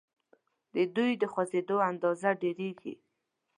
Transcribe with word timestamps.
د 0.73 0.75
دوی 0.95 1.11
د 1.21 1.23
خوځیدو 1.31 1.77
اندازه 1.89 2.29
ډیریږي. 2.41 2.93